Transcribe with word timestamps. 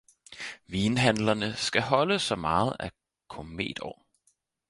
Vinhandlerne 0.65 1.55
skal 1.55 1.81
holde 1.83 2.19
så 2.19 2.35
meget 2.35 2.75
af 2.79 2.91
kometår. 3.29 4.05